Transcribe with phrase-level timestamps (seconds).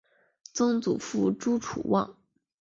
[0.51, 2.17] 曾祖父朱楚望。